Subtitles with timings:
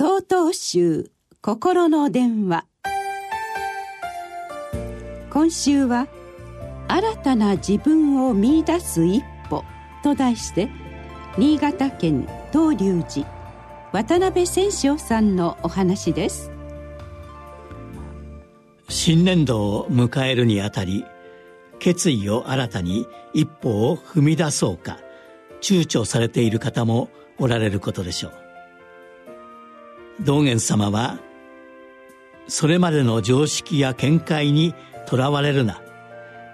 [0.00, 2.66] 総統集心の電話。
[5.28, 6.06] 今週は
[6.86, 9.64] 「新たな自分を見いだす一歩」
[10.04, 10.68] と題して
[11.36, 13.26] 新潟県東龍寺
[13.90, 16.52] 渡辺千章さんのお話です。
[18.88, 21.04] 新年度を迎えるにあたり
[21.80, 23.04] 決意を新たに
[23.34, 25.00] 一歩を踏み出そうか
[25.60, 28.47] 躊躇されている方もおられることでしょう。
[30.20, 31.18] 道元様は
[32.48, 34.74] それまでの常識や見解に
[35.06, 35.82] とらわれるな。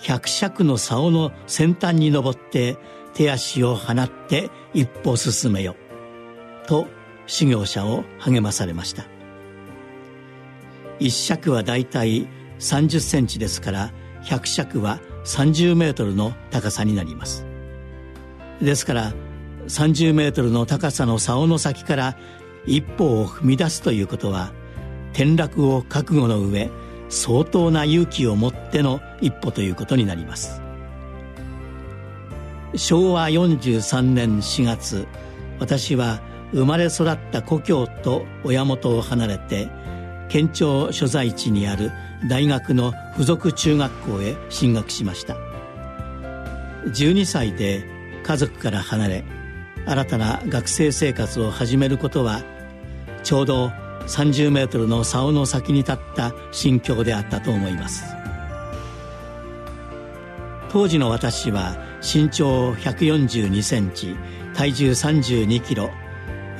[0.00, 2.78] 百尺の竿の先端に登って
[3.12, 5.76] 手足を放って一歩進めよ。
[6.66, 6.86] と
[7.26, 9.04] 修行者を励まされました。
[10.98, 12.28] 一尺はだいたい
[12.60, 13.92] 30センチですから
[14.22, 17.44] 百尺は30メートルの高さになります。
[18.62, 19.12] ですから
[19.66, 22.16] 30メートルの高さの竿の先から
[22.66, 24.52] 一歩を踏み出すということは
[25.12, 26.70] 転落を覚悟の上
[27.08, 30.62] 相当な勇気を持っての一歩ということになります。
[32.76, 35.06] 昭和43年4月
[35.58, 36.20] 私は
[36.52, 39.68] 生まれ育った故郷と親元を離れて
[40.28, 41.90] 県庁所在地にある
[42.28, 45.36] 大学の附属中学校へ進学しました。
[46.86, 47.84] 12歳で
[48.22, 49.24] 家族から離れ
[49.86, 52.42] 新たな学生生活を始めることは
[53.22, 53.68] ちょうど
[54.06, 58.04] 30メートルの竿の先に立った心境であったと思います。
[60.70, 64.14] 当時の私は身長142センチ
[64.54, 65.90] 体重32キロ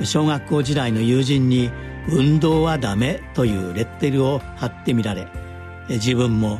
[0.03, 1.71] 小学校時代の友人に
[2.09, 5.27] 「運動はダメ」というレッテルを貼ってみられ
[5.87, 6.59] 自分も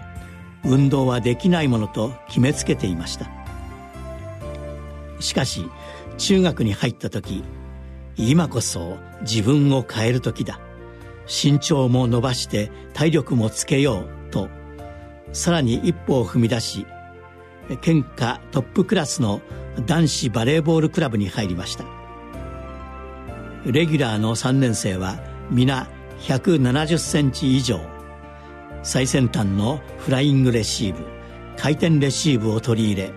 [0.64, 3.30] 運動はできないものと決めつけていました。
[5.20, 5.70] しかし
[6.18, 7.44] 中学に入った時
[8.16, 10.60] 今こそ自分を変える時だ。
[11.28, 14.50] 身長も伸ばして体力もつけようと
[15.32, 16.86] さらに一歩を踏み出し
[17.82, 19.42] 県下トップクラスの
[19.86, 21.86] 男子バレーボールクラブに入りました。
[23.66, 25.88] レギュラーの3年生は皆
[26.20, 27.80] 170センチ以上。
[28.84, 31.06] 最先端のフライングレシーブ
[31.58, 33.12] 回転レシーブを取り入れ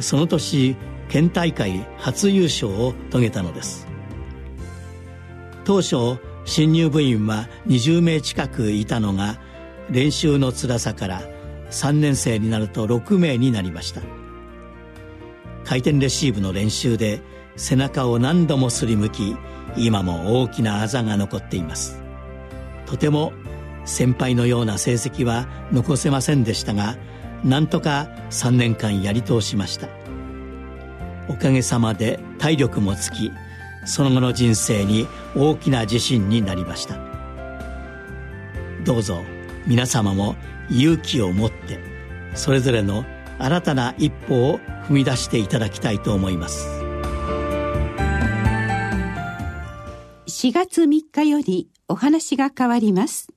[0.00, 0.76] その年
[1.08, 3.86] 県大会初優勝を遂げたのです。
[5.64, 9.38] 当初新入部員は20名近くいたのが
[9.90, 11.22] 練習の辛さから
[11.70, 14.00] 3年生になると6名になりました。
[15.64, 17.20] 回転レシーブの練習で
[17.56, 19.36] 背中を何度もすりむき
[19.76, 22.02] 今も大きなあざが残っています。
[22.86, 23.32] とても
[23.84, 26.96] 先輩のような成績は残せませんでしたが
[27.44, 30.01] なんとか3年間やり通しました。
[31.28, 33.32] おかげさまで体力もつき
[33.84, 35.06] その後の人生に
[35.36, 36.96] 大きな自信になりました。
[38.84, 39.22] どうぞ
[39.66, 40.34] 皆様も
[40.70, 41.78] 勇気を持って
[42.34, 43.04] それぞれの
[43.38, 46.68] 新たな一歩を踏み出していただきたいと思います。
[50.26, 53.28] 4月3日よりお話が変わります。